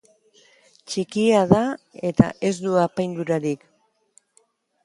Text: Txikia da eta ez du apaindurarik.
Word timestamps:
Txikia 0.93 1.43
da 1.51 1.61
eta 2.11 2.31
ez 2.49 2.53
du 2.65 2.75
apaindurarik. 2.87 3.71